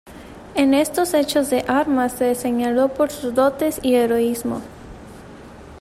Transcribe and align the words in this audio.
En 0.55 0.73
estos 0.73 1.13
hechos 1.13 1.51
de 1.51 1.63
armas 1.67 2.13
se 2.13 2.33
señaló 2.33 2.91
por 2.91 3.11
sus 3.11 3.35
dotes 3.35 3.79
y 3.83 3.93
heroísmo. 3.93 4.59